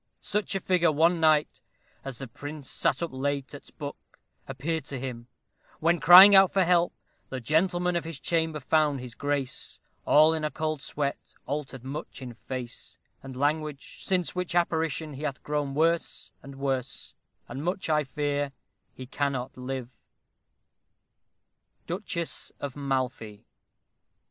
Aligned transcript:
Such 0.19 0.55
a 0.55 0.59
figure 0.59 0.91
One 0.91 1.19
night, 1.19 1.61
as 2.03 2.17
the 2.17 2.27
prince 2.27 2.67
sat 2.67 3.03
up 3.03 3.13
late 3.13 3.53
at 3.53 3.67
's 3.67 3.69
book, 3.69 4.17
Appeared 4.47 4.83
to 4.85 4.99
him; 4.99 5.27
when, 5.79 5.99
crying 5.99 6.33
out 6.33 6.51
for 6.51 6.63
help, 6.63 6.91
The 7.29 7.39
gentleman 7.39 7.95
of 7.95 8.03
his 8.03 8.19
chamber 8.19 8.59
found 8.59 8.99
his 8.99 9.13
Grace 9.13 9.79
All 10.03 10.33
in 10.33 10.43
a 10.43 10.49
cold 10.49 10.81
sweat, 10.81 11.35
altered 11.45 11.83
much 11.83 12.19
in 12.19 12.33
face 12.33 12.97
And 13.21 13.35
language, 13.35 14.03
since 14.03 14.33
which 14.33 14.55
apparition 14.55 15.13
He 15.13 15.21
hath 15.21 15.43
grown 15.43 15.75
worse 15.75 16.31
and 16.41 16.55
worse, 16.55 17.13
and 17.47 17.63
much 17.63 17.87
I 17.87 18.03
fear 18.03 18.53
He 18.95 19.05
cannot 19.05 19.55
live. 19.55 19.95
_Duchess 21.87 22.51
of 22.59 22.75
Malfy. 22.75 23.45